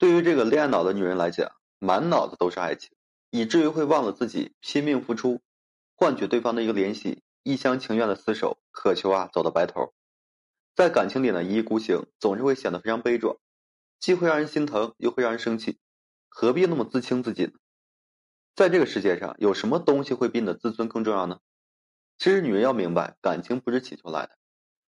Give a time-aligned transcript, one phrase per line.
[0.00, 2.90] 对于这个恋爱脑的女人来讲，满脑子都是爱情，
[3.28, 5.42] 以至于会忘了自己拼命付出，
[5.94, 9.92] 换取对方的一个联系，一厢情愿的厮守，渴求啊走到白头，
[10.74, 13.36] 在感情里呢一意孤行，总是会显得非常悲壮，
[13.98, 15.78] 既会让人心疼，又会让人生气，
[16.30, 17.58] 何必那么自轻自紧呢？
[18.56, 21.40] 在这个世界上，有什么东西会比你的自尊更重要呢？
[22.16, 24.38] 其实，女人要明白，感情不是乞求来的，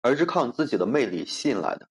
[0.00, 1.90] 而是靠你自己的魅力吸引来的。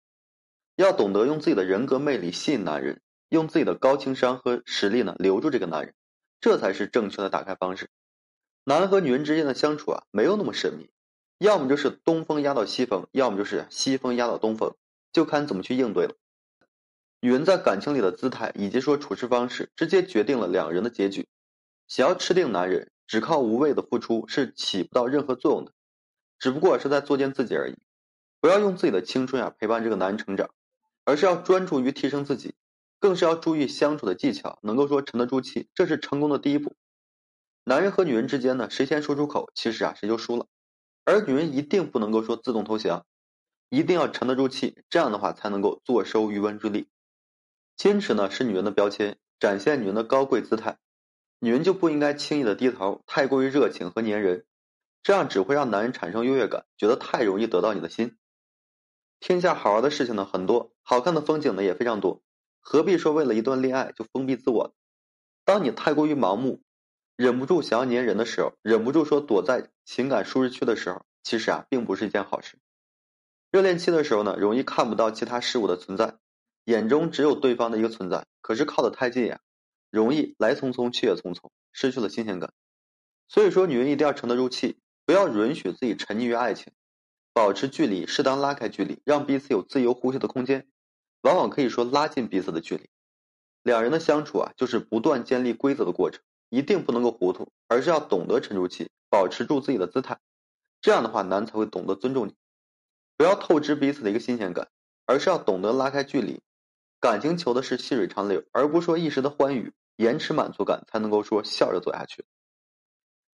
[0.76, 5.94] 要懂得用自己的人格魅力吸引男人，用自己的高情商和实力呢留住这个男人，
[6.40, 7.90] 这才是正确的打开方式。
[8.64, 10.90] 男人和女人之间的相处啊，没有那么神秘，
[11.38, 14.74] 要么就是东风压倒西风，要么就是西风压倒东风，
[15.12, 16.14] 就看怎么去应对了。
[17.20, 21.28] 女人在感情里的姿态以及说处事方式，直接决定了两人的结局。
[21.86, 25.72] 想要吃定男人，只靠无谓的付出是起不到任何作用的，
[26.38, 27.76] 只不过是在作践自己而已。
[28.40, 30.50] 不要用自己的青春啊陪伴这个男人成长。
[31.04, 32.54] 而是要专注于提升自己，
[33.00, 36.76] 更是要注意相处的技巧，能够说沉得住气，这是成功的第一步。
[37.64, 40.46] 男人和女人之间呢，谁先说出口，其实啊谁就输了。
[41.04, 43.06] 而女人一定不能够说自动投降，
[43.68, 46.88] 一定要沉得住气，这样的话才能够坐收渔翁之利。
[47.76, 50.78] 矜持呢是女人的标签，展现女人的高贵姿态。
[51.40, 54.44] 女人就不应该轻易的低头，太过于热情和粘人，
[55.02, 58.16] 这样只会让男人产生优越感，觉得太容易得到你的心。
[59.22, 62.24] 天下好玩的事情呢很多，好看的风景呢也非常多，
[62.60, 64.74] 何必说为了一段恋爱就封闭自我？
[65.44, 66.60] 当你太过于盲目，
[67.14, 72.58] 忍不住想要粘人的时候，忍不住说躲在情感舒适区的时候，其实啊并不是一件好事。
[73.52, 76.16] 热恋期的时候呢，容易看不到其他事物的存在，
[76.64, 78.26] 眼中只有对方的一个存在。
[78.40, 79.38] 可是靠得太近呀，
[79.88, 82.52] 容易来匆匆去也匆匆，失去了新鲜感。
[83.28, 86.72] 所以说，女人一定要沉得住气，不要允许自己沉溺于爱情。
[87.34, 90.68] 保持距离，适当拉开距离，让彼此有自由呼吸的空间，
[91.22, 92.90] 往往可以说拉近彼此的距离。
[93.62, 100.18] 两人的相处啊，就是不断建立规则的过程，一定不能够糊涂，而是要懂得沉住气，保持住自己的姿态。
[100.80, 102.34] 这样的话，男才会懂得尊重你。
[103.16, 104.68] 不要透支彼此的一个新鲜感，
[105.06, 106.40] 而是要懂得拉开距离。
[107.00, 112.24] 感情求的是细水长流，而不是说一时的欢愉，延迟满足感才能够说笑着走下去。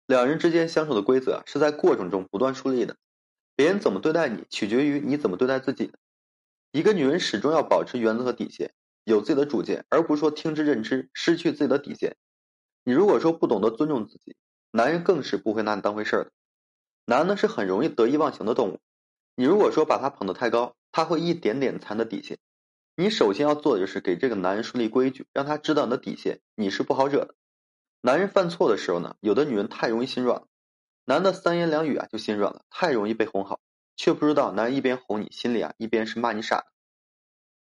[0.06, 2.96] 两人之间相处的规则啊是在过程中不断树立的。
[3.54, 5.92] 别人怎么对待你，取决于你怎么对待自己。
[6.72, 8.72] 一个女人始终要保持原则和底线，
[9.04, 12.16] 有自己的主见，而不是说听之任之，失去自己的底线。
[12.84, 14.36] 你如果说不懂得尊重自己，
[14.70, 16.30] 男人更是不会拿你当回事儿的。
[17.04, 18.80] 男的是很容易得意忘形的动物，
[19.36, 22.38] 你如果说把他捧得太高，他会一点点踩的底线。
[22.96, 27.34] 你首先要做的就是给这个男人树立规矩，让他知道你的底线，你是不好惹的。
[28.00, 30.46] 男人犯错的时候呢，有的女人太容易心软了。
[31.04, 33.60] 男的三言两语啊就心软了，太容易被哄好，
[33.96, 36.66] 却不知道男人一边哄你，心里啊一边是骂你傻。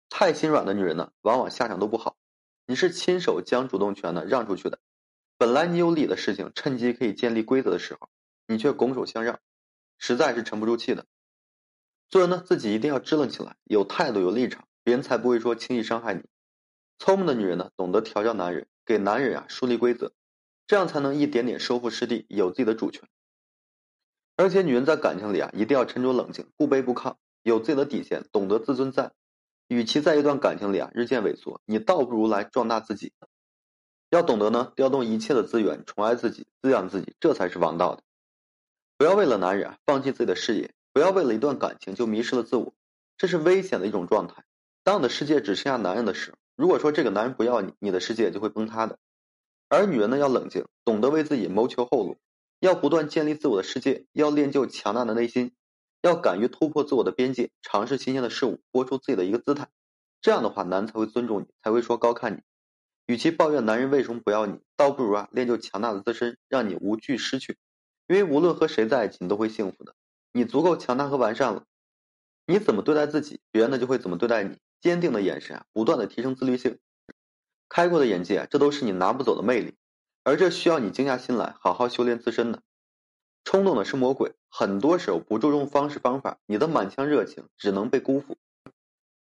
[0.10, 2.16] 太心软的女人呢，往往下场都不好。
[2.66, 4.80] 你是亲手将主动权呢让出去的，
[5.38, 8.10] 本来你有理的事情，趁机可以建立规则的时候，
[8.48, 9.40] 你却拱手相让，
[9.98, 11.06] 实在是沉不住气的。
[12.10, 16.24] 做人呢，自己一定要支棱起来，有态度有立场，别人才不会说轻易伤害你。
[17.00, 20.14] 聪明的女人呢，懂得调教男人，给男人啊树立规则，
[20.66, 23.10] 这样才能一点点收复失地，有自己的主权。
[24.38, 29.14] 而且女人在感情里啊，一定要沉着冷静，不卑不亢，有自己的底线，懂得自尊在。
[29.68, 33.14] 与其在一段感情里啊日渐萎缩，你倒不如来壮大自己。
[34.10, 38.04] 要懂得呢，调动一切的资源，宠爱自己，滋养自己，这才是王道的。
[38.98, 42.74] 不要为了男人啊放弃自己的事业，不要为了一段感情就迷失了自我，
[43.18, 44.44] 这是危险的一种状态。
[44.84, 49.00] 当你的世界只剩下男人的时候，如果说这个男人不要你，你的世界就会崩塌的。
[49.68, 52.18] 而女人呢，要冷静，懂得为自己谋求后路。
[52.66, 55.54] 要不断建立自我的世界，要练就强大的内心，
[56.02, 59.68] 要敢于突破自我的边界，尝试新鲜的事物，活出自己的一个姿态。
[60.20, 62.40] 这样的话，男才会尊重你，才会说高看你。
[63.06, 67.56] 与其抱怨男人为什么不要你，倒不如啊练就强大的自身，让你无惧失去。
[68.08, 69.94] 因为无论和谁在一起，你都会幸福的。
[70.32, 71.66] 你足够强大和完善了，
[72.48, 74.58] 你怎么对待自己，别人呢就会怎么对待你。
[74.82, 76.80] 坚定的眼神啊，不断的提升自律性，
[77.70, 79.76] 开阔的眼界，这都是你拿不走的魅力。
[80.24, 82.64] 而这需要你静下心来，好好修炼自身的。
[83.46, 88.38] 冲动的是魔鬼，很多时候不注重方式方法，你的满腔热情只能被辜负。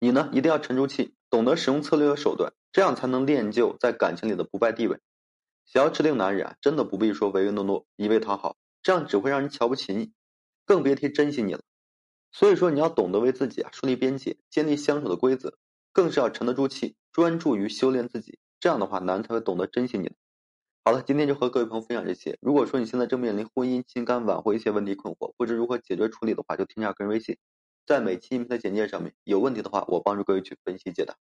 [0.00, 4.98] 你呢，一定要沉住气，懂得使用策略和手段，这样才能练就在感情里的不败地位。
[5.66, 10.12] 想要吃定男人啊，真的不必说唯唯诺诺，一味讨好，这样只会让人瞧不起你，
[10.64, 11.60] 更别提珍惜你了。
[12.32, 15.58] 所以说，你要懂得为自己啊树立边界，建立相处的规则，
[15.92, 18.38] 更是要沉得住气，专注于修炼自己。
[18.58, 20.12] 这样的话，男人才会懂得珍惜你。
[20.86, 22.36] 好了，今天就和各位朋友分享这些。
[22.42, 27.38] 如果说你现在正面临婚姻、情感挽回一些问题困惑，不知如何解决处理的话，就添加个人微信，
[27.86, 29.14] 在每期音频的简介上面。
[29.24, 31.16] 有问题的话，我帮助各位去分析解答。